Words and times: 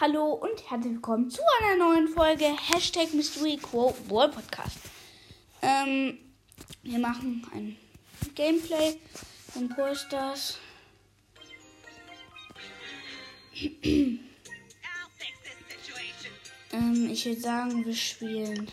Hallo 0.00 0.32
und 0.32 0.68
herzlich 0.68 0.94
willkommen 0.94 1.30
zu 1.30 1.40
einer 1.60 1.76
neuen 1.76 2.08
Folge 2.08 2.46
Hashtag 2.46 3.14
Mystery 3.14 3.58
Quo 3.58 3.94
Ball 4.08 4.28
Podcast. 4.28 4.76
Ähm, 5.62 6.18
wir 6.82 6.98
machen 6.98 7.46
ein 7.54 7.76
Gameplay 8.34 8.98
von 9.52 9.68
Brawl 9.68 9.94
Stars. 9.94 10.58
ähm, 16.72 17.08
ich 17.08 17.24
würde 17.24 17.40
sagen, 17.40 17.86
wir 17.86 17.94
spielen 17.94 18.66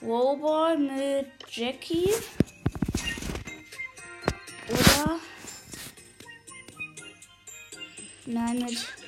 Wowball 0.00 0.78
mit 0.78 1.26
Jackie. 1.50 2.12
Oder 4.68 5.18
Nein, 8.26 8.58
mit 8.60 9.05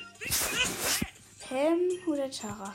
Pam 1.49 1.79
oder 2.05 2.29
Tara? 2.29 2.71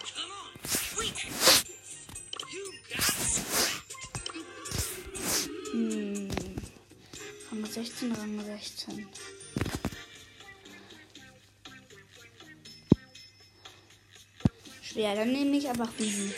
Hm. 5.71 6.29
Rang 7.53 7.65
16, 7.65 8.13
Rang 8.13 8.45
16. 8.45 9.09
Schwer, 14.82 15.15
dann 15.15 15.31
nehme 15.31 15.57
ich 15.57 15.68
einfach 15.68 15.91
diesen. 15.96 16.35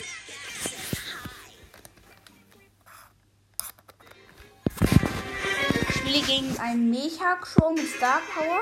Ich 5.89 5.95
spiele 5.95 6.21
gegen 6.21 6.55
einen 6.59 6.91
Mecha-Crow 6.91 7.79
Star 7.97 8.21
Power 8.35 8.61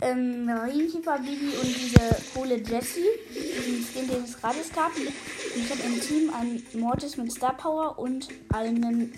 ähm, 0.00 0.44
Marienkäfer 0.44 1.18
Bibi 1.18 1.56
und 1.56 1.76
diese 1.76 2.16
coole 2.34 2.56
Jessie, 2.56 3.08
diesen 3.34 3.84
Skin, 3.84 4.08
den 4.08 4.24
es 4.24 4.40
gratis 4.40 4.72
gab. 4.72 4.94
Und 4.96 5.08
ich 5.56 5.70
habe 5.70 5.80
im 5.82 6.00
Team 6.00 6.32
einen 6.32 6.62
Mortis 6.74 7.16
mit 7.16 7.32
Star 7.32 7.56
Power 7.56 7.98
und 7.98 8.28
einen 8.52 9.12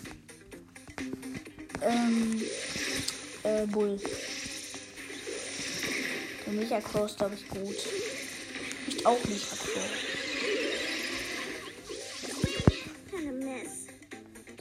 ähm, 1.83 2.43
äh, 3.43 3.67
Bull. 3.67 4.01
Der 6.47 6.53
Micha 6.55 6.81
Crow 6.81 7.07
ist, 7.07 7.19
glaube 7.19 7.35
ich, 7.35 7.49
gut. 7.49 7.77
Nicht 8.87 9.07
auch 9.07 9.23
Micha 9.25 9.57
Crow. 9.57 10.21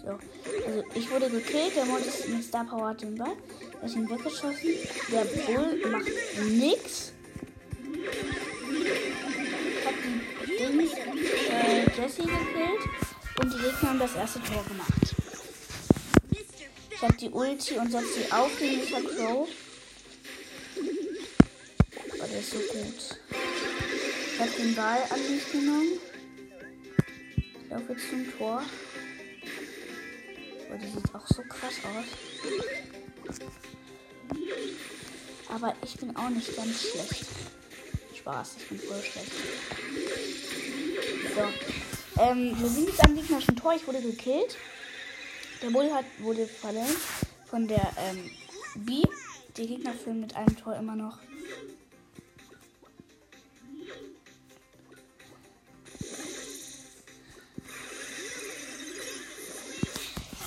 So. 0.04 0.18
Also 0.66 0.84
ich 0.96 1.12
wurde 1.12 1.30
gekillt, 1.30 1.76
der 1.76 1.86
Mortis 1.86 2.28
mit 2.28 2.44
Star 2.44 2.66
Power 2.66 2.90
hat 2.90 3.02
den 3.02 3.16
Ball. 3.16 3.36
Er 3.82 3.86
ist 3.88 3.96
ihn 3.96 4.10
weggeschossen. 4.10 4.70
Der 5.10 5.24
Bull 5.24 5.90
macht. 5.90 6.08
Ich 6.08 6.26
hab 9.86 9.94
die 10.04 10.58
Dings, 10.58 10.92
äh, 11.50 11.86
Jessie 11.96 12.24
gekillt. 12.24 12.84
Und 13.42 13.54
die 13.54 13.58
Gegner 13.58 13.90
haben 13.90 14.00
das 14.00 14.16
erste 14.16 14.44
Tor 14.44 14.66
gemacht. 14.66 15.16
Ich 16.90 17.02
hab 17.02 17.18
die 17.18 17.30
Ulti 17.30 17.76
und 17.76 17.90
setze 17.90 18.14
sie 18.14 18.32
auf 18.32 18.52
den 18.60 18.80
Mr. 18.80 19.02
Crow. 19.16 19.48
Oh, 22.22 22.26
der 22.30 22.40
ist 22.40 22.52
so 22.52 22.58
gut. 22.58 23.20
Ich 24.34 24.40
hab 24.40 24.58
den 24.58 24.76
Ball 24.76 25.04
an 25.10 25.32
mich 25.32 25.50
genommen. 25.52 26.00
Ich 27.64 27.70
laufe 27.70 27.94
jetzt 27.94 28.10
zum 28.10 28.38
Tor. 28.38 28.62
Oh, 30.70 30.78
die 30.78 30.88
sieht 30.88 31.16
auch 31.16 31.28
so 31.28 31.42
krass 31.44 31.76
aus. 31.86 33.69
Aber 35.50 35.74
ich 35.84 35.96
bin 35.98 36.16
auch 36.16 36.30
nicht 36.30 36.56
ganz 36.56 36.82
schlecht. 36.82 37.26
Spaß, 38.16 38.58
ich 38.60 38.68
bin 38.68 38.80
voll 38.80 39.02
schlecht. 39.02 39.32
So. 41.36 42.22
Ähm, 42.22 42.56
wir 42.60 42.70
sind 42.70 42.88
jetzt 42.88 43.04
am 43.04 43.16
gegnerischen 43.16 43.56
Tor. 43.56 43.74
Ich 43.74 43.88
wurde 43.88 44.02
gekillt. 44.02 44.58
Der 45.62 45.70
Bull 45.70 45.92
hat, 45.92 46.06
wurde 46.20 46.46
verletzt 46.48 46.98
von 47.50 47.68
der 47.68 47.92
ähm, 47.98 48.30
B. 48.76 49.04
Die 49.58 49.68
Gegner 49.68 49.94
führen 49.94 50.22
mit 50.22 50.36
einem 50.36 50.56
Tor 50.56 50.76
immer 50.76 50.96
noch. 50.96 51.18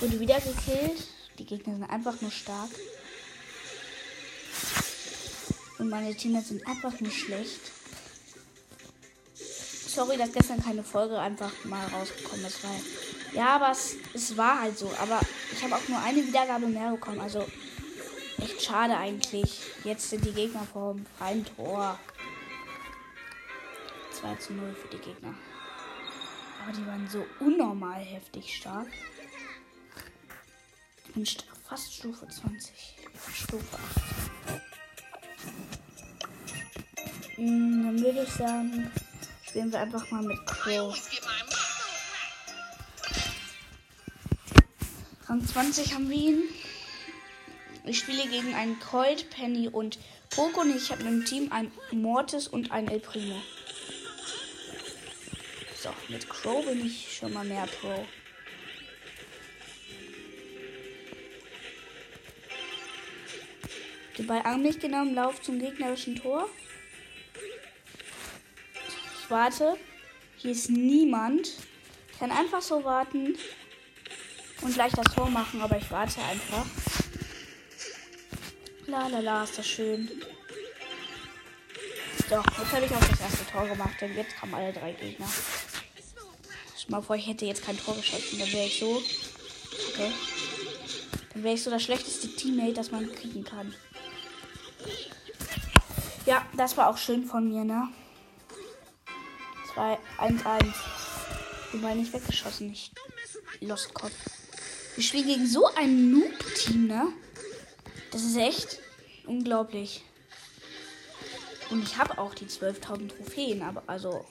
Wurde 0.01 0.21
wieder 0.21 0.41
gekillt. 0.41 1.09
Die 1.39 1.45
Gegner 1.45 1.75
sind 1.75 1.85
einfach 1.85 2.21
nur 2.21 2.31
stark. 2.31 2.71
Und 5.83 5.91
meine 5.91 6.15
Teammates 6.15 6.51
sind 6.51 6.65
einfach 6.65 7.01
nur 7.01 7.11
schlecht. 7.11 7.61
Sorry, 9.35 10.17
dass 10.17 10.31
gestern 10.31 10.63
keine 10.63 10.85
Folge 10.85 11.19
einfach 11.19 11.51
mal 11.65 11.85
rausgekommen 11.89 12.47
ist, 12.47 12.63
weil. 12.63 12.81
Ja, 13.35 13.57
aber 13.57 13.73
es, 13.73 13.97
es 14.15 14.37
war 14.37 14.61
halt 14.61 14.79
so. 14.79 14.89
Aber 15.01 15.19
ich 15.51 15.61
habe 15.61 15.75
auch 15.75 15.89
nur 15.89 15.99
eine 15.99 16.25
Wiedergabe 16.25 16.69
mehr 16.69 16.93
bekommen. 16.93 17.21
Also 17.21 17.45
echt 18.39 18.63
schade 18.63 18.97
eigentlich. 18.97 19.59
Jetzt 19.83 20.09
sind 20.09 20.25
die 20.25 20.31
Gegner 20.31 20.65
vor 20.73 20.95
dem 20.95 21.05
freien 21.19 21.45
Tor. 21.57 21.99
2 24.13 24.37
zu 24.37 24.53
0 24.53 24.77
für 24.81 24.97
die 24.97 25.03
Gegner. 25.03 25.35
Aber 26.63 26.73
die 26.73 26.87
waren 26.87 27.09
so 27.09 27.27
unnormal 27.41 27.99
heftig 28.01 28.55
stark. 28.55 28.87
Ich 31.09 31.13
bin 31.13 31.27
fast 31.69 31.93
Stufe 31.93 32.29
20. 32.29 32.73
Stufe 33.35 33.79
8. 33.97 34.32
Mm, 37.37 37.85
dann 37.85 38.01
würde 38.01 38.23
ich 38.23 38.33
sagen, 38.33 38.91
spielen 39.47 39.73
wir 39.73 39.81
einfach 39.81 40.11
mal 40.11 40.23
mit 40.23 40.47
Crow. 40.47 40.97
Rang 45.29 45.47
20 45.47 45.95
haben 45.95 46.11
wir 46.11 46.17
ihn. 46.17 46.43
Ich 47.85 47.99
spiele 47.99 48.29
gegen 48.29 48.55
einen 48.55 48.79
Colt, 48.79 49.31
Penny 49.31 49.69
und 49.69 49.99
Poco 50.31 50.61
und 50.61 50.77
ich 50.77 50.91
habe 50.91 51.03
im 51.03 51.25
Team 51.25 51.51
ein 51.51 51.73
Mortis 51.91 52.47
und 52.47 52.71
ein 52.71 52.89
El 52.89 53.01
Primo. 53.01 53.41
So, 55.83 55.91
mit 56.09 56.29
Crow 56.29 56.65
bin 56.65 56.87
ich 56.87 57.17
schon 57.17 57.33
mal 57.33 57.45
mehr 57.45 57.67
Pro. 57.67 58.07
Ball 64.33 64.53
an 64.53 64.63
mich 64.63 64.79
genommen, 64.79 65.15
Lauf 65.15 65.43
zum 65.43 65.59
gegnerischen 65.59 66.17
Tor 66.17 66.49
warte. 69.33 69.77
Hier 70.37 70.53
ist 70.53 70.71
niemand. 70.71 71.49
Ich 72.13 72.19
kann 72.19 72.31
einfach 72.31 72.63
so 72.63 72.85
warten 72.85 73.37
und 74.61 74.75
gleich 74.75 74.93
das 74.93 75.13
Tor 75.13 75.29
machen, 75.29 75.61
aber 75.61 75.79
ich 75.79 75.91
warte 75.91 76.21
einfach. 76.23 76.67
La 78.87 79.09
la 79.09 79.21
la, 79.21 79.45
ist 79.45 79.59
das 79.59 79.67
schön. 79.67 80.09
Doch, 82.31 82.45
jetzt 82.59 82.73
habe 82.73 82.87
ich 82.87 82.93
auch 82.93 83.09
das 83.09 83.21
erste 83.21 83.47
Tor 83.51 83.67
gemacht, 83.67 84.01
denn 84.01 84.15
jetzt 84.15 84.37
kamen 84.37 84.55
alle 84.55 84.73
drei 84.73 84.93
Gegner. 84.93 85.27
Stell 86.77 86.91
mal 86.91 87.03
vor, 87.03 87.17
ich 87.17 87.27
hätte 87.27 87.47
jetzt 87.47 87.65
kein 87.65 87.79
Tor 87.79 87.97
geschossen, 87.97 88.39
dann 88.39 88.53
wäre 88.53 88.67
ich 88.67 88.79
so. 88.79 89.03
Okay. 89.93 90.13
Dann 91.33 91.43
wäre 91.43 91.55
ich 91.55 91.63
so 91.63 91.71
das 91.71 91.83
schlechteste 91.83 92.29
Teammate, 92.29 92.75
das 92.75 92.91
man 92.91 93.11
kriegen 93.13 93.45
kann. 93.45 93.75
Ja, 96.25 96.47
das 96.57 96.77
war 96.77 96.89
auch 96.89 96.99
schön 96.99 97.25
von 97.25 97.49
mir, 97.49 97.65
ne? 97.65 97.89
2, 99.75 99.99
1, 100.19 100.47
1. 100.47 100.67
Wobei 101.73 101.95
nicht 101.95 102.13
weggeschossen, 102.13 102.69
nicht. 102.69 102.95
Lost 103.61 103.93
Cop. 103.93 104.11
Wir 104.95 105.03
spielen 105.03 105.27
gegen 105.27 105.47
so 105.47 105.67
ein 105.75 106.13
Noob-Team, 106.13 106.87
ne? 106.87 107.13
Das 108.13 108.23
ist 108.23 108.37
echt 108.37 108.79
unglaublich. 109.27 110.05
Und 111.71 111.83
ich 111.83 111.97
habe 111.97 112.19
auch 112.19 112.35
die 112.35 112.47
12.000 112.47 113.09
Trophäen, 113.17 113.63
aber 113.63 113.83
also. 113.87 114.25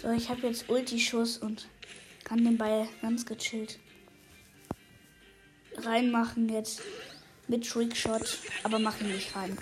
So, 0.00 0.10
ich 0.12 0.28
habe 0.28 0.46
jetzt 0.46 0.68
Ulti-Schuss 0.68 1.38
und 1.38 1.66
kann 2.30 2.44
den 2.44 2.56
Ball 2.56 2.88
ganz 3.02 3.26
gechillt 3.26 3.80
reinmachen 5.78 6.48
jetzt 6.48 6.80
mit 7.48 7.68
Trickshot, 7.68 8.38
aber 8.62 8.78
mach 8.78 9.00
ihn 9.00 9.08
nicht 9.08 9.34
rein. 9.34 9.58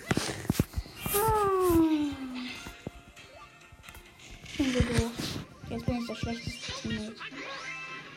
Jetzt 5.69 5.85
bin 5.85 5.97
ich 5.97 6.07
das 6.07 6.17
schlechteste 6.19 6.71
Teammate. 6.81 7.15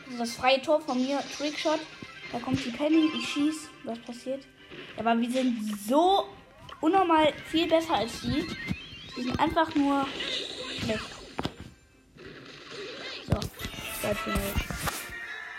Also 0.05 0.17
das 0.19 0.33
freie 0.33 0.61
Tor 0.61 0.81
von 0.81 1.03
mir, 1.03 1.19
Trickshot. 1.35 1.79
Da 2.31 2.37
kommt 2.37 2.63
die 2.63 2.71
Penny, 2.71 3.09
ich 3.17 3.29
schieß. 3.29 3.69
Was 3.85 3.97
passiert? 3.99 4.45
Aber 4.97 5.19
wir 5.19 5.31
sind 5.31 5.79
so 5.87 6.27
unnormal 6.79 7.33
viel 7.47 7.67
besser 7.67 7.95
als 7.95 8.21
die. 8.21 8.45
Die 9.17 9.23
sind 9.23 9.39
einfach 9.39 9.73
nur 9.73 10.05
schlecht. 10.79 11.12
So, 14.03 14.09
2 14.09 14.13
zu 14.15 14.29
0. 14.31 14.39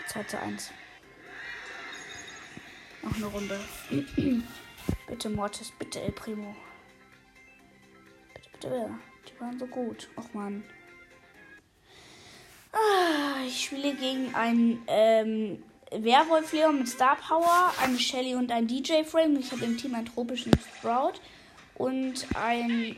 2 0.07 0.23
zu 0.25 0.39
1. 0.39 0.71
Noch 3.01 3.15
eine 3.15 3.25
Runde. 3.25 3.59
bitte 5.07 5.29
Mortis, 5.31 5.71
bitte 5.71 5.99
El 5.99 6.11
Primo. 6.11 6.55
Bitte, 8.35 8.49
bitte. 8.51 8.89
Die 9.27 9.41
waren 9.41 9.57
so 9.57 9.65
gut. 9.65 10.09
Och 10.15 10.31
man. 10.33 10.63
Ah, 12.71 13.43
ich 13.47 13.65
spiele 13.65 13.95
gegen 13.95 14.35
einen 14.35 14.83
ähm, 14.85 15.63
Werwolf 15.89 16.53
Leon 16.53 16.77
mit 16.77 16.87
Star 16.87 17.15
Power, 17.15 17.73
eine 17.81 17.97
Shelly 17.97 18.35
und 18.35 18.51
ein 18.51 18.67
DJ 18.67 19.05
Frame. 19.05 19.39
Ich 19.39 19.51
habe 19.51 19.65
im 19.65 19.75
Team 19.75 19.95
einen 19.95 20.05
tropischen 20.05 20.51
Sprout 20.77 21.13
und 21.73 22.27
ein 22.35 22.95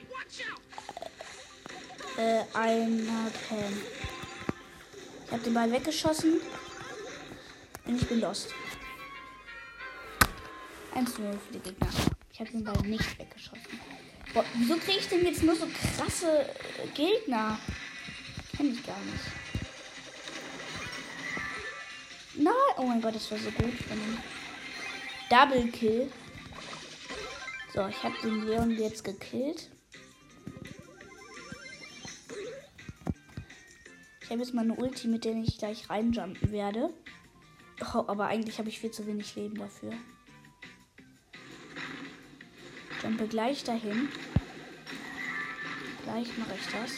äh, 2.17 2.43
einer 2.53 3.31
Pam. 3.47 3.96
Ich 5.27 5.33
habe 5.33 5.43
den 5.43 5.53
Ball 5.53 5.69
weggeschossen 5.69 6.39
und 7.85 8.01
ich 8.01 8.07
bin 8.07 8.21
lost. 8.21 8.47
1 10.95 11.17
0 11.17 11.37
für 11.45 11.53
die 11.53 11.59
Gegner. 11.59 11.89
Ich 12.31 12.39
habe 12.39 12.49
den 12.51 12.63
Ball 12.63 12.81
nicht 12.83 13.19
weggeschossen. 13.19 13.61
Boah, 14.33 14.45
wieso 14.55 14.77
kriege 14.77 14.99
ich 14.99 15.09
denn 15.09 15.25
jetzt 15.25 15.43
nur 15.43 15.55
so 15.55 15.67
krasse 15.67 16.45
äh, 16.45 16.87
Gegner? 16.95 17.59
Kenn 18.55 18.71
ich 18.71 18.85
gar 18.85 18.99
nicht. 18.99 19.25
Nein, 22.35 22.53
oh 22.77 22.83
mein 22.83 23.01
Gott, 23.01 23.15
das 23.15 23.29
war 23.29 23.37
so 23.37 23.51
gut 23.51 23.73
von 23.73 23.97
ihm. 23.97 24.17
Double 25.29 25.71
Kill. 25.71 26.09
So, 27.73 27.85
ich 27.85 28.01
habe 28.01 28.15
den 28.23 28.47
Leon 28.47 28.71
jetzt 28.71 29.03
gekillt. 29.03 29.69
Ich 34.27 34.31
habe 34.31 34.41
jetzt 34.41 34.53
mal 34.53 34.63
eine 34.63 34.75
Ulti, 34.75 35.07
mit 35.07 35.23
der 35.23 35.35
ich 35.35 35.57
gleich 35.57 35.89
reinjumpen 35.89 36.51
werde. 36.51 36.89
Oh, 37.79 38.03
aber 38.07 38.25
eigentlich 38.25 38.59
habe 38.59 38.67
ich 38.67 38.77
viel 38.77 38.91
zu 38.91 39.07
wenig 39.07 39.33
Leben 39.37 39.55
dafür. 39.55 39.93
Jumpe 43.01 43.25
gleich 43.29 43.63
dahin. 43.63 44.09
Gleich 46.03 46.37
mache 46.37 46.55
ich 46.59 46.67
das. 46.73 46.91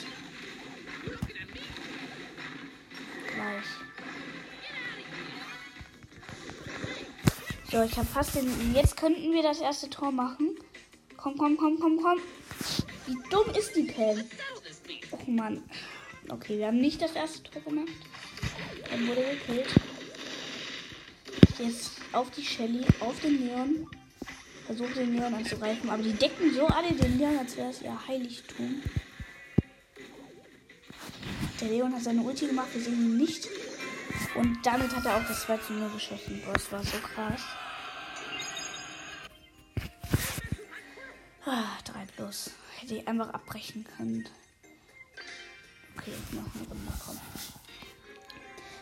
Gleich. 3.35 3.65
So, 7.71 7.83
ich 7.83 7.95
habe 7.95 8.07
fast 8.07 8.33
den. 8.37 8.73
Jetzt 8.73 8.97
könnten 8.97 9.31
wir 9.33 9.43
das 9.43 9.59
erste 9.59 9.87
Tor 9.87 10.11
machen. 10.11 10.57
Komm, 11.15 11.37
komm, 11.37 11.57
komm, 11.57 11.79
komm, 11.79 12.01
komm. 12.01 12.19
Wie 13.05 13.19
dumm 13.29 13.53
ist 13.55 13.75
die 13.75 13.83
Pam? 13.83 14.23
Och 15.11 15.27
Mann. 15.27 15.63
Okay, 16.31 16.59
wir 16.59 16.67
haben 16.67 16.79
nicht 16.79 17.01
das 17.01 17.13
erste 17.13 17.43
Tor 17.43 17.61
gemacht. 17.63 17.87
Dann 18.89 19.07
wurde 19.07 19.21
gekillt. 19.21 19.67
Jetzt 21.57 21.91
auf 22.13 22.29
die 22.31 22.43
Shelly, 22.43 22.85
auf 22.99 23.19
den 23.19 23.45
Leon. 23.45 23.87
Versucht 24.65 24.95
den 24.95 25.15
Leon 25.15 25.33
anzugreifen. 25.33 25.89
Aber 25.89 26.03
die 26.03 26.13
decken 26.13 26.53
so 26.53 26.67
alle 26.67 26.93
den 26.93 27.17
Leon, 27.17 27.37
als 27.37 27.57
wäre 27.57 27.69
es 27.69 27.81
ihr 27.81 28.07
Heiligtum. 28.07 28.83
Der 31.59 31.67
Leon 31.67 31.93
hat 31.93 32.03
seine 32.03 32.21
Ulti 32.21 32.47
gemacht, 32.47 32.67
wir 32.73 32.81
sehen 32.81 32.93
ihn 32.93 33.17
nicht. 33.17 33.47
Und 34.35 34.59
damit 34.63 34.95
hat 34.95 35.05
er 35.05 35.17
auch 35.17 35.27
das 35.27 35.41
2 35.41 35.57
zu 35.57 35.73
0 35.73 35.89
geschossen. 35.89 36.41
Boah, 36.45 36.53
das 36.53 36.71
war 36.71 36.83
so 36.83 36.97
krass. 36.97 37.41
Ah, 41.45 41.77
3 41.85 42.05
plus. 42.15 42.51
Hätte 42.79 42.95
ich 42.95 43.07
einfach 43.07 43.33
abbrechen 43.33 43.85
können. 43.97 44.29
Okay, 45.99 46.13
noch 46.31 46.55
eine 46.55 46.67
Runde, 46.67 46.93
komm. 47.05 47.19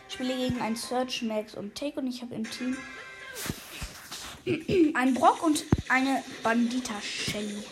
Ich 0.08 0.14
spiele 0.14 0.36
gegen 0.36 0.60
einen 0.60 0.76
Search, 0.76 1.22
Max 1.22 1.54
und 1.54 1.74
Take 1.74 1.98
und 1.98 2.06
ich 2.06 2.22
habe 2.22 2.34
im 2.36 2.48
Team 2.48 2.76
einen 4.94 5.14
Brock 5.14 5.42
und 5.42 5.64
eine 5.88 6.22
Bandita 6.44 7.00
Shelly. 7.00 7.64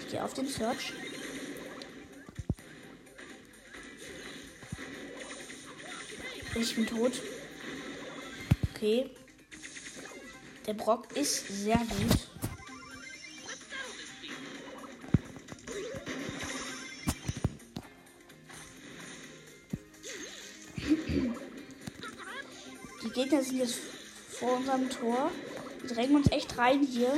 Ich 0.00 0.08
gehe 0.10 0.24
auf 0.24 0.32
den 0.32 0.48
Search. 0.48 0.94
Ich 6.54 6.74
bin 6.74 6.86
tot. 6.86 7.20
Okay. 8.74 9.10
Der 10.66 10.72
Brock 10.72 11.14
ist 11.14 11.46
sehr 11.46 11.76
gut. 11.76 12.28
Die 23.02 23.10
Gegner 23.10 23.42
sind 23.42 23.58
jetzt 23.58 23.78
vor 24.30 24.56
unserem 24.56 24.88
Tor. 24.88 25.30
Wir 25.82 25.94
drängen 25.94 26.16
uns 26.16 26.32
echt 26.32 26.56
rein 26.56 26.82
hier. 26.82 27.12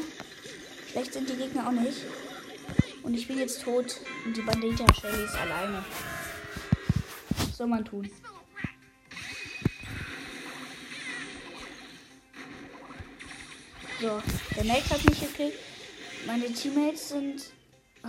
Schlecht 0.90 1.12
sind 1.12 1.28
die 1.28 1.36
Gegner 1.36 1.68
auch 1.68 1.72
nicht. 1.72 2.02
Und 3.04 3.14
ich 3.14 3.28
bin 3.28 3.38
jetzt 3.38 3.62
tot 3.62 4.00
und 4.24 4.36
die 4.36 4.42
Bandita 4.42 4.92
Shelly 4.92 5.24
ist 5.24 5.36
alleine. 5.36 5.84
Was 7.38 7.56
soll 7.56 7.68
man 7.68 7.84
tun? 7.84 8.10
So, 14.06 14.22
der 14.54 14.64
Max 14.66 14.88
hat 14.88 15.04
mich 15.04 15.18
gekillt. 15.18 15.54
Meine 16.28 16.52
Teammates 16.52 17.08
sind. 17.08 17.42
Oh. 18.04 18.08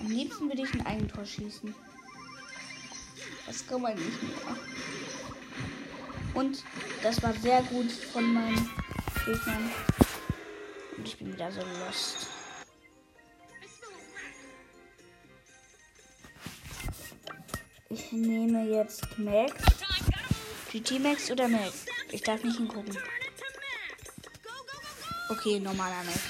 Am 0.00 0.10
liebsten 0.10 0.46
würde 0.50 0.60
ich 0.60 0.74
ein 0.74 0.84
Eigentor 0.84 1.24
schießen. 1.24 1.74
Das 3.46 3.66
kann 3.66 3.80
man 3.80 3.94
nicht 3.94 4.22
mehr. 4.22 4.56
Und 6.34 6.62
das 7.02 7.22
war 7.22 7.32
sehr 7.32 7.62
gut 7.62 7.90
von 7.90 8.30
meinen 8.30 8.70
Gegnern. 9.24 9.72
Und 10.98 11.08
ich 11.08 11.16
bin 11.16 11.32
wieder 11.32 11.50
so 11.50 11.62
lost. 11.86 12.26
Ich 17.88 18.12
nehme 18.12 18.68
jetzt 18.68 19.18
Max. 19.18 19.54
GT 20.70 21.00
Max 21.00 21.30
oder 21.30 21.48
Max? 21.48 21.87
Ich 22.10 22.22
darf 22.22 22.42
nicht 22.42 22.56
hingucken. 22.56 22.96
Okay, 25.30 25.60
normaler 25.60 26.02
Max. 26.04 26.20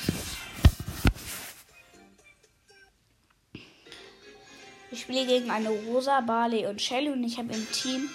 Ich 4.90 5.02
spiele 5.02 5.26
gegen 5.26 5.50
eine 5.50 5.68
Rosa, 5.68 6.20
Barley 6.20 6.66
und 6.66 6.82
Shelly 6.82 7.10
und 7.10 7.22
ich 7.22 7.38
habe 7.38 7.52
im 7.52 7.70
Team 7.70 8.10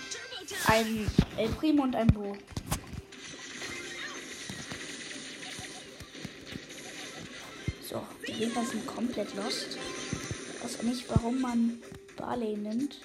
einen 0.66 1.10
El 1.38 1.50
Primo 1.50 1.84
und 1.84 1.96
ein 1.96 2.08
Bo. 2.08 2.36
So, 7.82 8.06
die 8.28 8.34
Gegner 8.34 8.66
sind 8.66 8.86
komplett 8.86 9.34
lost. 9.36 9.78
Ich 10.56 10.64
weiß 10.64 10.80
auch 10.80 10.84
nicht, 10.84 11.10
warum 11.10 11.40
man 11.40 11.82
Barley 12.18 12.58
nimmt. 12.58 13.00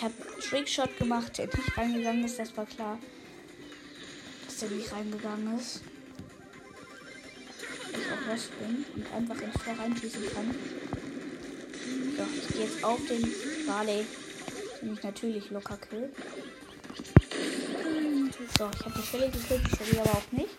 Ich 0.00 0.04
habe 0.04 0.14
Trickshot 0.40 0.96
gemacht, 0.96 1.36
der 1.36 1.44
nicht 1.44 1.76
reingegangen 1.76 2.24
ist, 2.24 2.38
das 2.38 2.56
war 2.56 2.64
klar. 2.64 2.98
Dass 4.46 4.56
der 4.56 4.70
nicht 4.70 4.90
reingegangen 4.90 5.58
ist. 5.58 5.82
Ich 7.90 8.10
auch 8.10 8.30
lost 8.30 8.50
bin 8.58 8.86
und 8.94 9.12
einfach 9.12 9.42
ins 9.42 9.62
Tor 9.62 9.78
reinschießen 9.78 10.22
kann. 10.32 10.54
So, 12.16 12.24
ich 12.34 12.48
gehe 12.48 12.64
jetzt 12.64 12.82
auf 12.82 12.98
den 13.08 13.30
Barley, 13.66 14.06
den 14.80 14.94
ich 14.94 15.02
natürlich 15.02 15.50
locker 15.50 15.76
kill. 15.76 16.10
So, 18.56 18.70
ich 18.72 18.80
habe 18.86 18.94
die 18.98 19.06
Stelle 19.06 19.28
gekillt, 19.28 19.66
die 19.66 19.84
Stelle 19.84 20.00
aber 20.00 20.12
auch 20.12 20.32
nicht. 20.32 20.56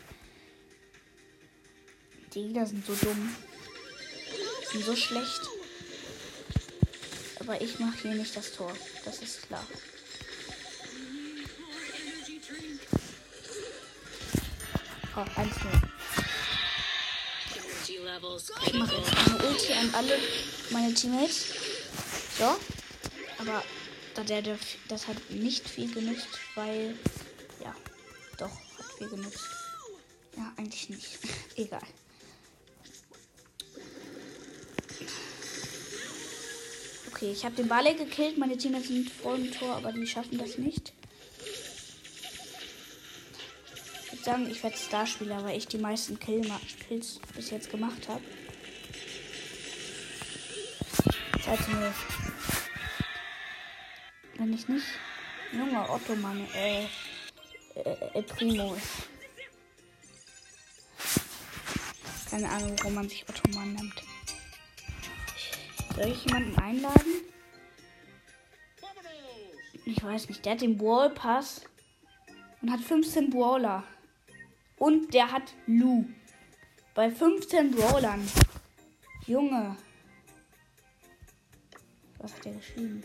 Die 2.35 2.43
Gegner 2.43 2.67
sind 2.67 2.85
so 2.85 2.93
dumm. 2.93 3.35
Sind 4.71 4.85
so 4.85 4.95
schlecht. 4.95 5.60
Aber 7.41 7.59
ich 7.59 7.79
mache 7.79 7.97
hier 8.03 8.13
nicht 8.13 8.37
das 8.37 8.53
Tor. 8.53 8.71
Das 9.03 9.19
ist 9.19 9.47
klar. 9.47 9.65
Oh, 15.15 15.25
1 15.35 15.55
0. 15.63 15.81
Ich 18.67 18.73
mache 18.73 18.95
jetzt 18.95 19.17
eine 19.17 19.49
Ulti 19.49 19.73
an 19.73 19.93
alle 19.95 20.19
meine 20.69 20.93
Teammates. 20.93 21.47
So. 22.37 22.55
Aber 23.39 23.63
der, 24.15 24.43
der, 24.43 24.59
das 24.87 25.07
hat 25.07 25.17
nicht 25.31 25.67
viel 25.67 25.91
genützt, 25.91 26.27
weil. 26.53 26.95
Ja, 27.63 27.75
doch, 28.37 28.51
hat 28.51 28.85
viel 28.99 29.09
genützt. 29.09 29.49
Ja, 30.37 30.53
eigentlich 30.57 30.89
nicht. 30.89 31.19
Egal. 31.55 31.81
Okay, 37.21 37.33
ich 37.33 37.45
habe 37.45 37.53
den 37.53 37.67
Barley 37.67 37.93
gekillt. 37.93 38.39
Meine 38.39 38.57
Teammates 38.57 38.87
sind 38.87 39.07
vor 39.11 39.35
dem 39.35 39.51
Tor, 39.51 39.75
aber 39.75 39.91
die 39.91 40.07
schaffen 40.07 40.39
das 40.39 40.57
nicht. 40.57 40.91
Ich 44.05 44.11
würde 44.11 44.23
sagen, 44.23 44.49
ich 44.49 44.63
werde 44.63 44.75
Starspieler, 44.75 45.43
weil 45.43 45.55
ich 45.55 45.67
die 45.67 45.77
meisten 45.77 46.17
Kill 46.17 46.51
Kills 46.87 47.19
bis 47.35 47.51
jetzt 47.51 47.69
gemacht 47.69 48.07
habe. 48.07 48.23
2 51.43 51.57
zu 51.57 51.71
0. 51.71 51.93
Wenn 54.37 54.53
ich 54.53 54.67
nicht 54.67 54.87
junger 55.53 55.91
Ottoman, 55.91 56.47
äh, 56.55 56.85
äh, 57.75 58.17
äh, 58.17 58.23
Primo 58.23 58.73
ist. 58.73 59.09
Keine 62.31 62.49
Ahnung, 62.49 62.75
warum 62.79 62.95
man 62.95 63.07
sich 63.07 63.23
Ottoman 63.29 63.73
nennt. 63.73 64.10
Soll 66.01 66.13
ich 66.13 66.25
jemanden 66.25 66.57
einladen? 66.57 67.13
Ich 69.85 70.03
weiß 70.03 70.29
nicht. 70.29 70.43
Der 70.43 70.53
hat 70.53 70.61
den 70.61 70.75
Brawl 70.75 71.11
Pass 71.11 71.61
und 72.59 72.71
hat 72.71 72.79
15 72.79 73.29
Brawler. 73.29 73.83
Und 74.77 75.13
der 75.13 75.31
hat 75.31 75.53
Lu. 75.67 76.05
Bei 76.95 77.11
15 77.11 77.69
Brawlern. 77.69 78.27
Junge. 79.27 79.77
Was 82.17 82.33
hat 82.33 82.45
der 82.45 82.53
geschrieben? 82.53 83.03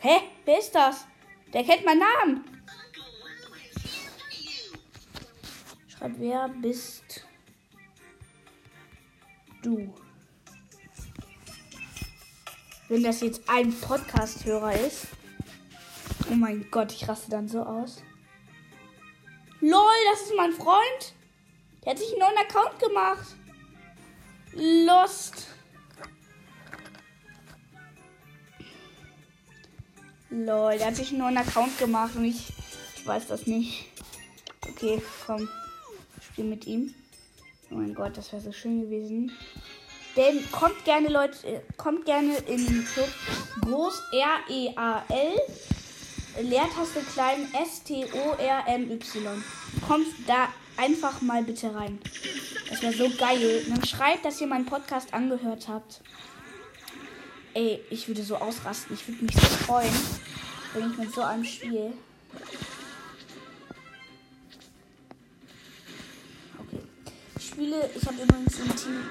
Hä? 0.00 0.22
Wer 0.44 0.58
ist 0.58 0.74
das? 0.74 1.06
Der 1.52 1.62
kennt 1.62 1.84
meinen 1.84 2.00
Namen. 2.00 2.44
Schreibt, 5.86 6.18
wer 6.18 6.48
bist 6.48 7.24
du? 9.62 9.94
Wenn 12.90 13.04
das 13.04 13.20
jetzt 13.20 13.42
ein 13.46 13.72
Podcast-Hörer 13.72 14.74
ist. 14.74 15.06
Oh 16.28 16.34
mein 16.34 16.68
Gott, 16.72 16.90
ich 16.90 17.08
raste 17.08 17.30
dann 17.30 17.46
so 17.46 17.62
aus. 17.62 18.02
LOL, 19.60 19.80
das 20.10 20.22
ist 20.22 20.32
mein 20.36 20.50
Freund. 20.50 21.14
Der 21.84 21.92
hat 21.92 22.00
sich 22.00 22.10
einen 22.10 22.18
neuen 22.18 22.38
Account 22.38 22.80
gemacht. 22.80 23.36
Lost. 24.54 25.46
Lol, 30.30 30.76
der 30.76 30.88
hat 30.88 30.96
sich 30.96 31.10
einen 31.10 31.18
neuen 31.18 31.36
Account 31.36 31.78
gemacht 31.78 32.16
und 32.16 32.24
ich, 32.24 32.48
ich 32.96 33.06
weiß 33.06 33.28
das 33.28 33.46
nicht. 33.46 33.86
Okay, 34.68 35.00
komm. 35.24 35.48
Spiel 36.20 36.44
mit 36.44 36.66
ihm. 36.66 36.92
Oh 37.70 37.76
mein 37.76 37.94
Gott, 37.94 38.16
das 38.16 38.32
wäre 38.32 38.42
so 38.42 38.50
schön 38.50 38.80
gewesen. 38.80 39.30
Denn 40.16 40.50
kommt 40.50 40.84
gerne, 40.84 41.08
Leute, 41.08 41.62
kommt 41.76 42.04
gerne 42.04 42.36
in 42.38 42.66
den 42.66 42.84
Club. 42.84 43.08
Groß 43.62 44.02
R-E-A-L. 44.12 45.40
Leertaste 46.42 47.00
klein 47.12 47.48
S-T-O-R-M-Y. 47.52 49.44
Kommt 49.86 50.06
da 50.26 50.48
einfach 50.76 51.20
mal 51.20 51.42
bitte 51.42 51.74
rein. 51.74 52.00
Das 52.68 52.82
wäre 52.82 52.92
so 52.92 53.10
geil. 53.16 53.64
Und 53.66 53.76
dann 53.76 53.84
schreibt, 53.84 54.24
dass 54.24 54.40
ihr 54.40 54.46
meinen 54.46 54.66
Podcast 54.66 55.12
angehört 55.14 55.68
habt. 55.68 56.00
Ey, 57.54 57.80
ich 57.90 58.06
würde 58.08 58.22
so 58.22 58.36
ausrasten. 58.36 58.94
Ich 58.94 59.06
würde 59.08 59.24
mich 59.24 59.34
so 59.34 59.40
freuen, 59.40 59.92
wenn 60.74 60.90
ich 60.90 60.98
mit 60.98 61.12
so 61.12 61.22
einem 61.22 61.44
Spiel. 61.44 61.92
Okay. 66.58 66.80
Ich 67.38 67.46
spiele, 67.48 67.90
ich 67.94 68.06
habe 68.06 68.22
übrigens 68.22 68.58
im 68.60 68.76
Team 68.76 69.02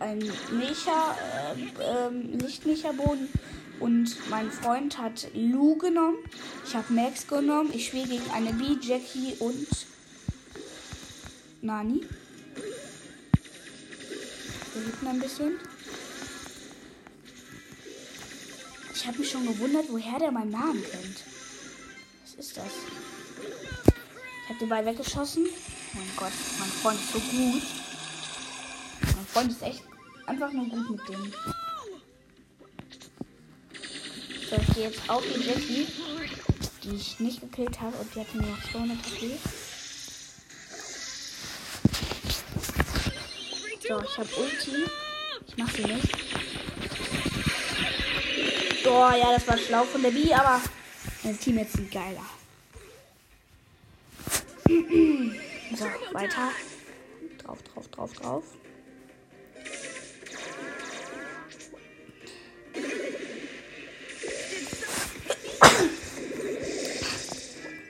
ein 0.00 0.18
Mecha, 0.52 1.16
äh, 1.54 2.06
ähm, 2.06 2.38
Lichtmecha-Boden. 2.38 3.28
Und 3.80 4.16
mein 4.30 4.50
Freund 4.50 4.98
hat 4.98 5.28
Lu 5.34 5.76
genommen. 5.76 6.18
Ich 6.66 6.74
habe 6.74 6.92
Max 6.92 7.26
genommen. 7.26 7.70
Ich 7.72 7.88
spiele 7.88 8.06
gegen 8.06 8.30
eine 8.32 8.52
B, 8.52 8.76
Jackie 8.80 9.34
und 9.40 9.66
Nani. 11.60 12.02
Wir 14.74 14.82
hinten 14.82 15.06
ein 15.06 15.20
bisschen. 15.20 15.58
Ich 18.94 19.06
habe 19.06 19.18
mich 19.18 19.30
schon 19.30 19.46
gewundert, 19.46 19.86
woher 19.90 20.18
der 20.18 20.30
meinen 20.30 20.50
Namen 20.50 20.82
kennt. 20.82 21.24
Was 22.22 22.34
ist 22.34 22.56
das? 22.56 22.64
Ich 24.44 24.48
habe 24.48 24.58
den 24.60 24.68
Ball 24.68 24.86
weggeschossen. 24.86 25.46
Mein 25.92 26.10
Gott, 26.16 26.32
mein 26.58 26.68
Freund 26.68 26.98
ist 26.98 27.12
so 27.12 27.18
gut. 27.18 27.83
Freund 29.34 29.50
ist 29.50 29.62
echt 29.62 29.82
einfach 30.26 30.52
nur 30.52 30.66
gut 30.66 30.90
mit 30.90 31.08
dem. 31.08 31.32
So, 34.48 34.56
ich 34.56 34.74
gehe 34.74 34.84
jetzt 34.84 35.10
auf 35.10 35.24
die 35.24 35.40
Jackie, 35.40 35.88
die 36.84 36.94
ich 36.94 37.18
nicht 37.18 37.40
gekillt 37.40 37.80
habe 37.80 37.96
und 37.96 38.14
die 38.14 38.20
hat 38.20 38.32
nur 38.32 38.46
noch 38.46 38.70
200 38.70 38.96
HP. 38.96 39.36
So, 43.88 44.02
ich 44.02 44.18
habe 44.18 44.28
Ulti. 44.36 44.84
Ich 45.48 45.56
mache 45.56 45.76
sie 45.78 45.84
nicht. 45.84 46.16
Oh, 48.86 49.10
ja, 49.18 49.32
das 49.32 49.48
war 49.48 49.58
schlau 49.58 49.82
von 49.82 50.00
der 50.00 50.10
B, 50.12 50.32
aber 50.32 50.60
mein 51.24 51.40
Team 51.40 51.58
jetzt 51.58 51.72
sind 51.72 51.90
geiler. 51.90 52.24
So, 55.76 55.86
weiter. 56.12 56.50
Drauf, 57.38 57.58
drauf, 57.64 57.88
drauf, 57.88 58.12
drauf. 58.12 58.44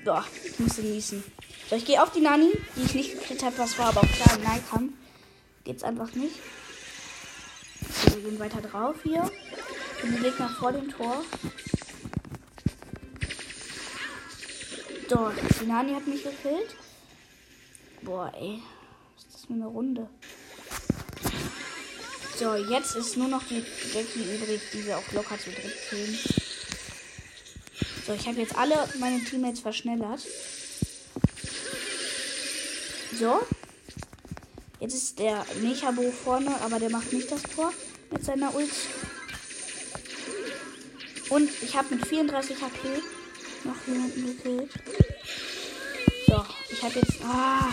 So, 0.05 0.19
ich 0.45 0.59
musste 0.59 0.83
niesen. 0.83 1.25
So, 1.71 1.77
ich 1.77 1.87
gehe 1.87 2.03
auf 2.03 2.13
die 2.13 2.21
Nani, 2.21 2.53
die 2.77 2.83
ich 2.83 2.95
nicht 2.95 3.19
gekriegt 3.19 3.43
habe. 3.43 3.57
Das 3.57 3.79
war 3.79 3.87
aber 3.87 4.01
auch 4.01 4.13
klar 4.13 4.37
im 4.37 4.45
Nahkampf. 4.45 4.93
Geht's 5.65 5.83
einfach 5.83 6.13
nicht. 6.13 6.35
So, 8.03 8.15
wir 8.15 8.23
gehen 8.23 8.39
weiter 8.39 8.61
drauf 8.61 8.97
hier. 9.03 9.31
Und 10.03 10.23
den 10.23 10.35
nach 10.39 10.59
vor 10.59 10.73
dem 10.73 10.91
Tor. 10.91 11.25
So, 15.09 15.31
die 15.61 15.67
Nani 15.67 15.95
hat 15.95 16.07
mich 16.07 16.23
gekillt. 16.23 16.77
Boah, 18.03 18.31
ey. 18.39 18.61
Was 19.15 19.25
ist 19.25 19.35
das 19.35 19.45
für 19.47 19.55
eine 19.55 19.67
Runde? 19.67 20.11
So, 22.39 22.55
jetzt 22.57 22.95
ist 22.97 23.17
nur 23.17 23.29
noch 23.29 23.45
die 23.45 23.65
Jackie 23.95 24.35
übrig, 24.35 24.61
die 24.73 24.85
wir 24.85 24.99
auch 24.99 25.13
locker 25.13 25.39
zu 25.39 25.51
dritt 25.51 25.77
killen. 25.89 26.19
So, 28.07 28.13
ich 28.13 28.27
habe 28.27 28.39
jetzt 28.41 28.57
alle 28.57 28.77
meine 28.99 29.23
Teammates 29.25 29.61
verschnellert. 29.61 30.21
So. 33.19 33.41
Jetzt 34.79 34.95
ist 34.95 35.19
der 35.19 35.47
Mechabo 35.63 36.11
vorne, 36.11 36.55
aber 36.61 36.79
der 36.79 36.91
macht 36.91 37.11
nicht 37.13 37.33
das 37.33 37.43
Tor 37.43 37.73
mit 38.11 38.23
seiner 38.23 38.55
Ult. 38.55 38.69
Und 41.31 41.51
ich 41.63 41.75
habe 41.75 41.95
mit 41.95 42.07
34 42.07 42.57
HP 42.61 42.89
noch 43.65 43.87
jemanden 43.87 44.27
gekillt. 44.27 44.71
So, 46.27 46.45
ich 46.71 46.83
habe 46.83 46.95
jetzt. 46.99 47.25
Ah, 47.25 47.71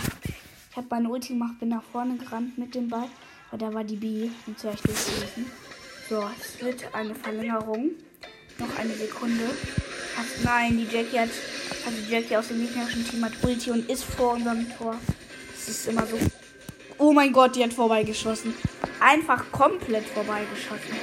ich 0.70 0.76
habe 0.76 0.86
meine 0.88 1.10
Ulti 1.10 1.34
gemacht, 1.34 1.58
bin 1.60 1.68
nach 1.68 1.84
vorne 1.92 2.16
gerannt 2.16 2.56
mit 2.56 2.74
dem 2.74 2.88
Ball. 2.88 3.10
Aber 3.50 3.58
da 3.58 3.74
war 3.74 3.84
die 3.84 3.96
B. 3.96 4.30
Und 4.46 4.64
wäre 4.64 4.74
ich 4.74 4.82
gewesen. 4.82 5.52
So, 6.08 6.26
es 6.40 6.64
wird 6.64 6.94
eine 6.94 7.14
Verlängerung. 7.14 7.90
Noch 8.58 8.78
eine 8.78 8.94
Sekunde. 8.94 9.50
Ach, 10.16 10.44
nein, 10.44 10.78
die 10.78 10.94
Jackie 10.94 11.18
hat. 11.18 11.30
Also 11.84 11.98
die 12.06 12.12
Jackie 12.12 12.36
aus 12.36 12.48
dem 12.48 12.60
gegnerischen 12.60 13.08
Team 13.08 13.24
hat 13.24 13.32
Ulti 13.42 13.70
und 13.70 13.88
ist 13.90 14.04
vor 14.04 14.34
unserem 14.34 14.66
Tor. 14.76 14.96
Das 15.54 15.68
ist 15.68 15.88
immer 15.88 16.06
so. 16.06 16.18
Oh 16.98 17.12
mein 17.12 17.32
Gott, 17.32 17.56
die 17.56 17.64
hat 17.64 17.72
vorbeigeschossen. 17.72 18.54
Einfach 19.00 19.50
komplett 19.50 20.06
vorbeigeschossen. 20.06 20.96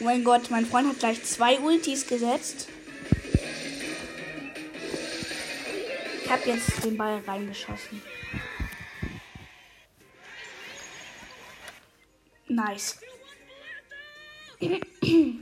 Oh 0.00 0.04
mein 0.04 0.24
Gott, 0.24 0.50
mein 0.50 0.66
Freund 0.66 0.88
hat 0.88 0.98
gleich 0.98 1.22
zwei 1.24 1.58
Ultis 1.60 2.06
gesetzt. 2.06 2.68
Ich 6.24 6.30
habe 6.30 6.48
jetzt 6.48 6.84
den 6.84 6.96
Ball 6.96 7.20
reingeschossen. 7.26 8.00
Nice. 12.48 12.98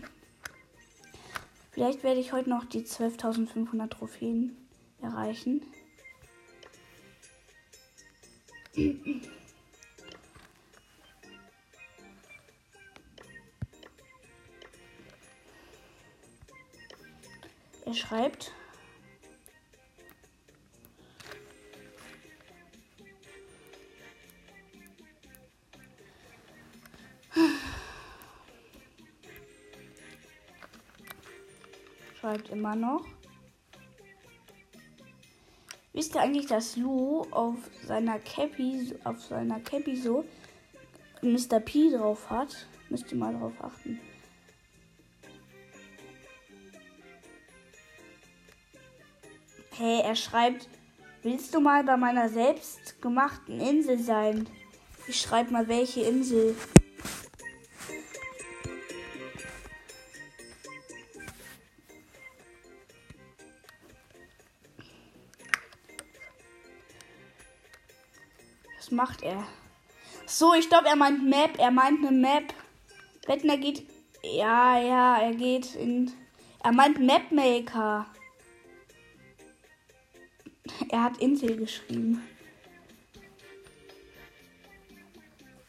Vielleicht 1.72 2.02
werde 2.04 2.20
ich 2.20 2.32
heute 2.32 2.50
noch 2.50 2.64
die 2.64 2.82
12.500 2.82 3.88
Trophäen 3.88 4.56
erreichen. 5.00 5.62
Er 17.86 17.94
schreibt. 17.94 18.52
Schreibt 32.20 32.48
immer 32.48 32.74
noch. 32.74 33.04
Wisst 35.92 36.14
ihr 36.14 36.20
eigentlich, 36.20 36.46
dass 36.46 36.76
Lu 36.76 37.22
auf 37.30 37.56
seiner 37.84 38.18
Cappy, 38.18 38.94
auf 39.04 39.20
seiner 39.20 39.60
Cappy 39.60 39.96
so 39.96 40.24
Mr. 41.22 41.60
P 41.60 41.90
drauf 41.90 42.28
hat? 42.28 42.66
Müsst 42.88 43.10
ihr 43.12 43.18
mal 43.18 43.34
drauf 43.34 43.52
achten. 43.60 44.00
Hey, 49.76 50.00
er 50.02 50.16
schreibt, 50.16 50.68
willst 51.22 51.54
du 51.54 51.60
mal 51.60 51.84
bei 51.84 51.96
meiner 51.96 52.28
selbstgemachten 52.28 53.60
Insel 53.60 53.98
sein? 53.98 54.48
Ich 55.06 55.20
schreibe 55.20 55.52
mal, 55.52 55.68
welche 55.68 56.00
Insel. 56.00 56.56
Macht 68.98 69.22
er? 69.22 69.46
So, 70.26 70.52
ich 70.52 70.68
glaube, 70.68 70.88
er 70.88 70.96
meint 70.96 71.26
Map. 71.26 71.58
Er 71.58 71.70
meint 71.70 72.04
eine 72.04 72.14
Map. 72.14 72.52
Wetten, 73.26 73.48
er 73.48 73.56
geht. 73.56 73.88
Ja, 74.22 74.78
ja, 74.78 75.18
er 75.18 75.34
geht 75.34 75.74
in. 75.76 76.12
Er 76.62 76.72
meint 76.72 77.00
Mapmaker. 77.00 78.06
Er 80.90 81.02
hat 81.02 81.18
Insel 81.18 81.56
geschrieben. 81.56 82.22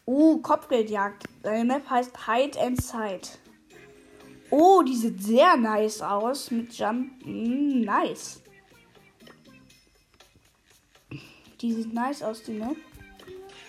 Oh, 0.06 0.40
Kopfgeldjagd. 0.40 1.24
Seine 1.44 1.66
Map 1.66 1.88
heißt 1.88 2.28
Hide 2.28 2.60
and 2.60 2.82
Sight. 2.82 3.38
Oh, 4.50 4.82
die 4.82 4.96
sieht 4.96 5.22
sehr 5.22 5.56
nice 5.56 6.02
aus 6.02 6.50
mit 6.50 6.74
Jump. 6.74 7.24
Mm, 7.24 7.82
nice. 7.82 8.42
Die 11.62 11.74
sieht 11.74 11.94
nice 11.94 12.24
aus, 12.24 12.42
die 12.42 12.54
Map. 12.54 12.76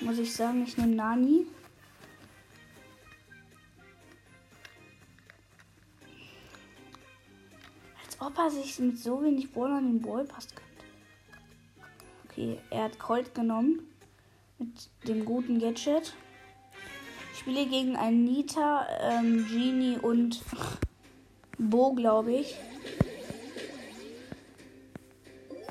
Muss 0.00 0.18
ich 0.18 0.34
sagen, 0.34 0.64
ich 0.66 0.78
nehme 0.78 0.94
Nani. 0.94 1.46
Als 8.02 8.20
ob 8.20 8.38
er 8.38 8.50
sich 8.50 8.78
mit 8.78 8.98
so 8.98 9.22
wenig 9.22 9.52
Ball 9.52 9.72
an 9.72 9.92
den 9.92 10.00
Ball 10.00 10.24
passt 10.24 10.56
könnte. 10.56 10.70
Okay, 12.24 12.58
er 12.70 12.84
hat 12.84 12.98
Colt 12.98 13.34
genommen. 13.34 13.80
Mit 14.58 14.88
dem 15.06 15.24
guten 15.24 15.58
Gadget. 15.58 16.14
Ich 17.32 17.40
spiele 17.40 17.66
gegen 17.66 17.96
einen 17.96 18.24
Nita, 18.24 18.86
ähm, 19.00 19.46
Genie 19.48 19.98
und 19.98 20.42
Bo, 21.58 21.92
glaube 21.94 22.32
ich. 22.32 22.54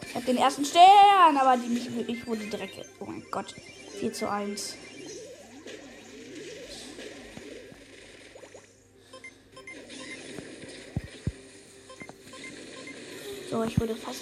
Ich 0.08 0.16
habe 0.16 0.26
den 0.26 0.38
ersten 0.38 0.66
Stern, 0.66 1.38
aber 1.38 1.58
die, 1.58 1.78
ich, 1.78 2.10
ich 2.10 2.28
wurde 2.28 2.46
direkt. 2.46 2.86
Oh 3.00 3.06
mein 3.06 3.24
Gott. 3.32 3.56
4 4.00 4.14
zu 4.14 4.30
1. 4.30 4.76
So, 13.50 13.64
ich 13.64 13.78
wurde 13.80 13.96
fast. 13.96 14.22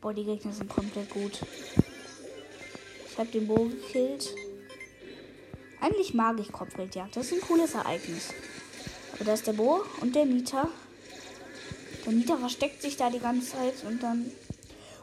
Boah, 0.00 0.12
die 0.12 0.24
Gegner 0.24 0.52
sind 0.52 0.68
komplett 0.68 1.10
gut. 1.10 1.38
Ich 3.08 3.18
habe 3.18 3.28
den 3.30 3.46
Bo 3.46 3.66
gekillt. 3.66 4.34
Eigentlich 5.80 6.12
mag 6.12 6.40
ich 6.40 6.50
Kopfgeldjagd. 6.50 7.16
Das 7.16 7.26
ist 7.26 7.34
ein 7.34 7.40
cooles 7.40 7.74
Ereignis. 7.74 8.30
Aber 9.14 9.24
da 9.26 9.34
ist 9.34 9.46
der 9.46 9.52
Bo 9.52 9.84
und 10.00 10.16
der 10.16 10.24
Nita. 10.24 10.68
Der 12.04 12.12
Nita 12.12 12.36
versteckt 12.36 12.82
sich 12.82 12.96
da 12.96 13.10
die 13.10 13.20
ganze 13.20 13.52
Zeit 13.52 13.84
und 13.84 14.02
dann 14.02 14.32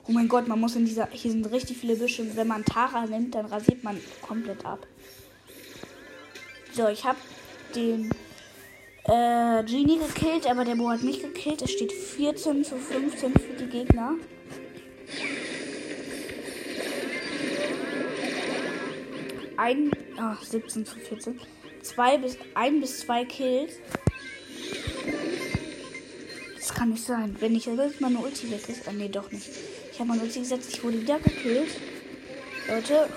Oh 0.06 0.12
mein 0.12 0.28
Gott, 0.28 0.50
man 0.50 0.60
muss 0.60 0.76
in 0.76 0.86
dieser. 0.86 1.08
Hier 1.12 1.32
sind 1.32 1.50
richtig 1.50 1.78
viele 1.78 1.96
Büsche. 1.96 2.36
Wenn 2.36 2.48
man 2.48 2.66
Tara 2.66 3.06
nimmt, 3.06 3.36
dann 3.36 3.46
rasiert 3.46 3.84
man 3.84 3.98
komplett 4.22 4.66
ab. 4.66 4.86
So, 6.74 6.89
ich 6.89 7.06
habe 7.06 7.18
den 7.74 8.12
äh, 9.06 9.63
Genie 9.63 10.00
gekillt, 10.00 10.46
aber 10.50 10.66
der 10.66 10.76
Bo 10.76 10.89
hat 10.89 11.04
mich 11.04 11.22
gekillt. 11.22 11.62
Es 11.62 11.72
steht 11.72 11.94
14 11.94 12.66
zu 12.66 12.76
15 12.76 13.34
für 13.34 13.54
die 13.63 13.70
Gegner. 13.70 14.16
Ein, 19.56 19.92
ach, 20.18 20.44
17 20.44 20.86
zu 20.86 20.96
14. 20.98 21.39
Zwei 21.82 22.18
bis, 22.18 22.38
ein 22.56 22.82
bis 22.82 23.00
zwei 23.00 23.24
Kills. 23.24 23.74
Das 26.58 26.74
kann 26.74 26.89
nicht 26.89 27.04
sein. 27.06 27.38
Wenn 27.39 27.56
ich 27.56 27.66
jetzt 27.68 28.02
meine 28.02 28.18
Ulti 28.18 28.52
weg 28.52 28.68
ist. 28.68 28.86
Ah, 28.88 28.92
nee, 28.92 29.08
doch 29.08 29.32
nicht. 29.32 29.50
Ich 29.93 29.99
habe 29.99 30.10
meine 30.10 30.23
Ulti 30.23 30.39
gesetzt. 30.39 30.71
Ich 30.73 30.84
wurde 30.84 30.99
wieder 30.99 31.19
gekillt. 31.19 31.69
Leute. 32.67 33.08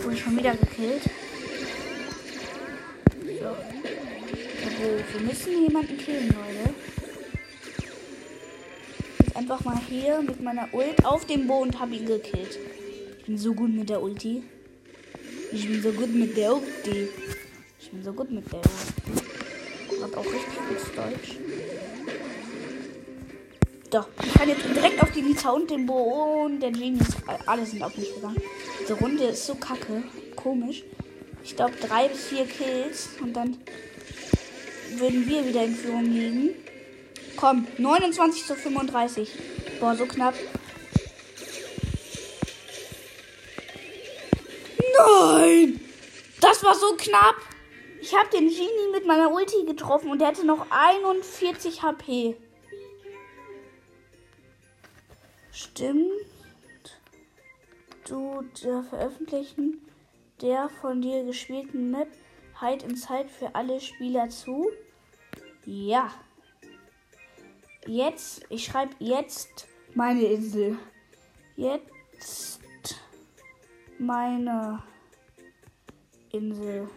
Wurde 0.00 0.16
schon 0.16 0.38
wieder 0.38 0.54
gekillt. 0.54 1.02
So. 3.24 3.48
Also, 3.48 5.04
wir 5.12 5.20
müssen 5.26 5.64
jemanden 5.64 5.98
killen, 5.98 6.28
Leute. 6.28 6.74
Jetzt 9.18 9.36
einfach 9.36 9.64
mal 9.64 9.80
hier 9.88 10.22
mit 10.22 10.40
meiner 10.40 10.72
Ult 10.72 11.04
auf 11.04 11.26
dem 11.26 11.48
Bo 11.48 11.58
und 11.58 11.80
habe 11.80 11.96
ihn 11.96 12.06
gekillt. 12.06 12.56
Ich 13.18 13.24
bin 13.24 13.36
so 13.36 13.52
gut 13.52 13.70
mit 13.70 13.90
der 13.90 14.00
Ulti. 14.00 14.44
Ich 15.50 15.66
bin 15.66 15.82
so 15.82 15.90
gut 15.90 16.14
mit 16.14 16.36
der 16.36 16.54
Ulti. 16.54 17.08
Ich 17.80 17.90
bin 17.90 18.04
so 18.04 18.12
gut 18.12 18.30
mit 18.30 18.46
der 18.52 18.60
Ulti. 18.60 20.02
Hat 20.02 20.14
auch 20.14 20.24
richtig 20.24 20.54
gut 20.68 20.96
Deutsch. 20.96 21.36
Doch, 23.94 24.08
ich 24.26 24.34
kann 24.34 24.48
jetzt 24.48 24.64
direkt 24.64 25.00
auf 25.00 25.12
die 25.12 25.20
Lita 25.20 25.50
und 25.50 25.70
den 25.70 25.86
Bo 25.86 26.46
und 26.46 26.58
der 26.58 26.72
Genius. 26.72 27.06
Alle 27.46 27.64
sind 27.64 27.80
auf 27.80 27.96
mich 27.96 28.12
gegangen. 28.12 28.42
Diese 28.80 28.94
Runde 28.94 29.22
ist 29.22 29.46
so 29.46 29.54
kacke. 29.54 30.02
Komisch. 30.34 30.82
Ich 31.44 31.54
glaube, 31.54 31.74
drei 31.80 32.08
bis 32.08 32.24
vier 32.24 32.44
Kills 32.44 33.10
und 33.22 33.34
dann 33.34 33.56
würden 34.96 35.28
wir 35.28 35.46
wieder 35.46 35.62
in 35.62 35.76
Führung 35.76 36.06
liegen. 36.06 36.50
Komm, 37.36 37.68
29 37.78 38.44
zu 38.44 38.56
35. 38.56 39.30
Boah, 39.78 39.94
so 39.94 40.06
knapp. 40.06 40.34
Nein! 44.98 45.80
Das 46.40 46.64
war 46.64 46.74
so 46.74 46.96
knapp. 46.96 47.36
Ich 48.00 48.12
habe 48.12 48.28
den 48.30 48.48
Genie 48.48 48.90
mit 48.90 49.06
meiner 49.06 49.32
Ulti 49.32 49.64
getroffen 49.64 50.10
und 50.10 50.20
der 50.20 50.28
hatte 50.28 50.44
noch 50.44 50.66
41 50.68 51.84
HP. 51.84 52.36
Stimmt. 55.54 56.10
Du 58.08 58.42
der 58.64 58.82
veröffentlichen 58.82 59.80
der 60.40 60.68
von 60.68 61.00
dir 61.00 61.22
gespielten 61.22 61.92
Map 61.92 62.08
Hide 62.60 62.84
Inside 62.84 63.28
für 63.28 63.54
alle 63.54 63.80
Spieler 63.80 64.28
zu? 64.30 64.68
Ja. 65.64 66.12
Jetzt, 67.86 68.44
ich 68.50 68.64
schreibe 68.64 68.96
jetzt 68.98 69.68
meine 69.94 70.24
Insel. 70.24 70.76
Jetzt 71.56 72.98
meine 73.98 74.82
Insel 76.32 76.88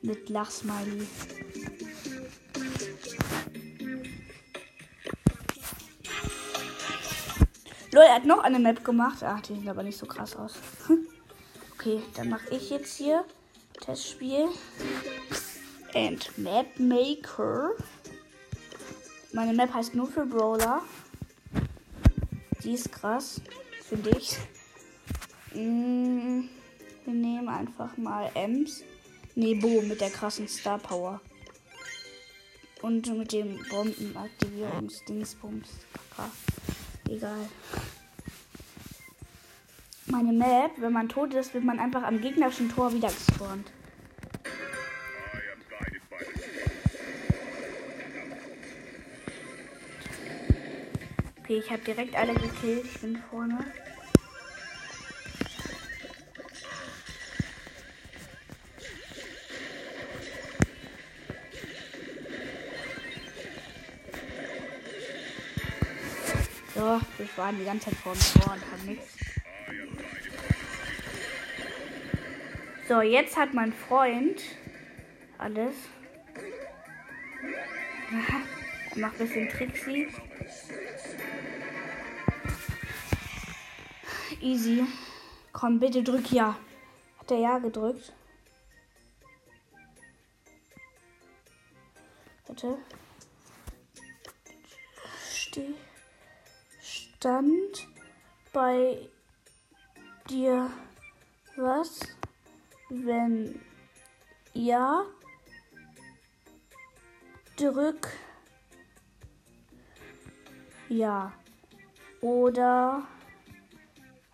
mit 0.00 0.30
Lachsmiley. 0.30 1.06
Lol, 7.96 8.04
er 8.04 8.16
hat 8.16 8.26
noch 8.26 8.44
eine 8.44 8.58
Map 8.58 8.84
gemacht. 8.84 9.22
Ach, 9.22 9.40
die 9.40 9.54
sieht 9.54 9.70
aber 9.70 9.82
nicht 9.82 9.96
so 9.96 10.04
krass 10.04 10.36
aus. 10.36 10.52
okay, 11.72 12.02
dann 12.14 12.28
mache 12.28 12.54
ich 12.54 12.68
jetzt 12.68 12.94
hier 12.98 13.24
Testspiel. 13.80 14.50
And 15.94 16.36
Map 16.36 16.78
Maker. 16.78 17.70
Meine 19.32 19.54
Map 19.54 19.72
heißt 19.72 19.94
nur 19.94 20.08
für 20.08 20.26
Brawler. 20.26 20.82
Die 22.62 22.74
ist 22.74 22.92
krass, 22.92 23.40
finde 23.88 24.10
ich. 24.10 24.36
Mm, 25.54 26.50
wir 27.06 27.14
nehmen 27.14 27.48
einfach 27.48 27.96
mal 27.96 28.30
Ems. 28.34 28.82
Nee, 29.34 29.54
Bo 29.54 29.80
mit 29.80 30.02
der 30.02 30.10
krassen 30.10 30.48
Star 30.48 30.78
Power. 30.78 31.22
Und 32.82 33.06
mit 33.16 33.32
dem 33.32 33.58
Bombenaktivierungsdingsbums. 33.70 35.68
Egal. 37.08 37.48
Meine 40.06 40.32
Map, 40.32 40.72
wenn 40.78 40.92
man 40.92 41.08
tot 41.08 41.34
ist, 41.34 41.54
wird 41.54 41.64
man 41.64 41.78
einfach 41.78 42.02
am 42.02 42.20
gegnerischen 42.20 42.68
Tor 42.68 42.92
wieder 42.92 43.08
gespawnt. 43.08 43.70
Okay, 51.40 51.58
ich 51.58 51.70
habe 51.70 51.82
direkt 51.82 52.16
alle 52.16 52.34
gekillt. 52.34 52.86
Ich 52.86 53.00
bin 53.00 53.16
vorne. 53.30 53.64
So, 66.76 66.82
wir 66.82 67.28
waren 67.36 67.58
die 67.58 67.64
ganze 67.64 67.86
Zeit 67.86 67.98
vor 68.00 68.12
dem 68.12 68.20
Tor 68.20 68.52
und 68.52 68.70
haben 68.70 68.84
nichts. 68.84 69.16
So, 72.86 73.00
jetzt 73.00 73.34
hat 73.34 73.54
mein 73.54 73.72
Freund 73.72 74.42
alles. 75.38 75.74
Er 78.90 79.00
macht 79.00 79.20
ein 79.20 79.26
bisschen 79.26 79.48
Trixie. 79.48 80.08
Easy. 84.40 84.84
Komm, 85.52 85.80
bitte 85.80 86.02
drück 86.02 86.30
ja. 86.30 86.56
Hat 87.18 87.30
er 87.30 87.38
ja 87.38 87.58
gedrückt? 87.58 88.12
Bitte. 92.46 92.78
Stand 97.26 97.88
bei 98.52 99.08
dir 100.30 100.70
was, 101.56 101.98
wenn 102.88 103.60
ja, 104.54 105.04
drück 107.56 108.12
ja. 110.88 111.32
Oder 112.20 113.08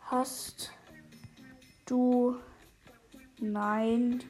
hast 0.00 0.70
du 1.86 2.36
Nein 3.38 4.22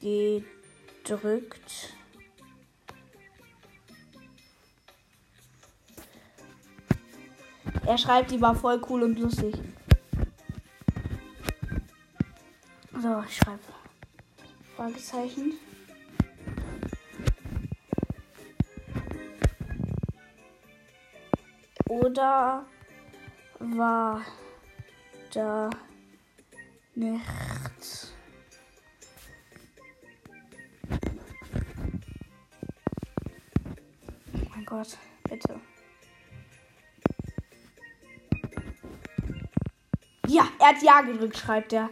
gedrückt? 0.00 1.97
Er 7.88 7.96
schreibt, 7.96 8.30
die 8.30 8.40
war 8.42 8.54
voll 8.54 8.82
cool 8.90 9.02
und 9.02 9.18
lustig. 9.18 9.54
So, 13.00 13.24
ich 13.26 13.34
schreibe 13.34 13.62
Fragezeichen. 14.76 15.54
Oder 21.86 22.66
war 23.58 24.20
da 25.32 25.70
nichts? 26.94 28.12
Oh 34.34 34.48
mein 34.50 34.64
Gott, 34.66 34.98
Ja, 40.28 40.42
er 40.58 40.68
hat 40.68 40.82
Ja 40.82 41.00
gedrückt, 41.00 41.38
schreibt 41.38 41.72
er. 41.72 41.88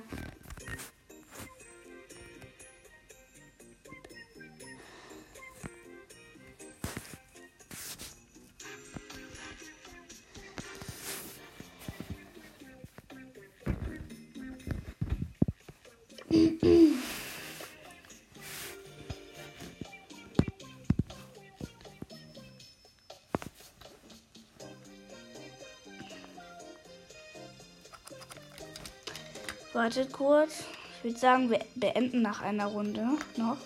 Wartet 29.77 30.11
kurz. 30.11 30.65
Ich 30.97 31.05
würde 31.05 31.19
sagen, 31.19 31.51
wir 31.51 31.61
beenden 31.75 32.23
nach 32.23 32.41
einer 32.41 32.65
Runde 32.65 33.07
noch. 33.37 33.59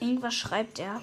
Irgendwas 0.00 0.34
schreibt 0.34 0.80
er. 0.80 1.00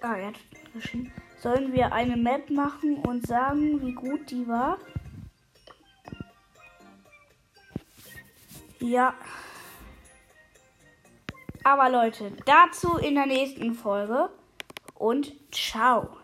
Ah, 0.00 0.16
er 0.16 0.28
hat 0.28 0.36
geschrieben. 0.72 1.12
Sollen 1.42 1.74
wir 1.74 1.92
eine 1.92 2.16
Map 2.16 2.48
machen 2.48 2.96
und 2.96 3.26
sagen, 3.26 3.82
wie 3.82 3.92
gut 3.92 4.30
die 4.30 4.48
war? 4.48 4.78
Ja. 8.84 9.14
Aber 11.62 11.88
Leute, 11.88 12.32
dazu 12.44 12.98
in 12.98 13.14
der 13.14 13.24
nächsten 13.24 13.72
Folge 13.72 14.28
und 14.94 15.32
ciao. 15.50 16.18